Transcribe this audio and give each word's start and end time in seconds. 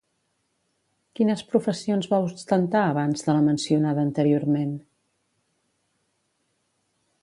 Quines 1.19 1.43
professions 1.51 2.09
va 2.15 2.21
ostentar 2.29 2.83
abans 2.95 3.27
de 3.29 3.37
la 3.37 3.45
mencionada 3.51 4.05
anteriorment? 4.09 4.75